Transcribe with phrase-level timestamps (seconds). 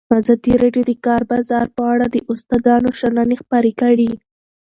[0.19, 4.11] ازادي راډیو د د کار بازار په اړه د استادانو شننې خپرې کړي.